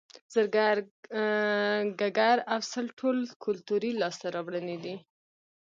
[0.33, 0.75] زرګر
[1.99, 4.95] ګګر او سل ټول کولتوري لاسته راوړنې دي